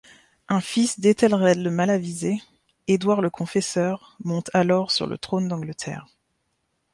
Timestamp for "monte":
4.23-4.49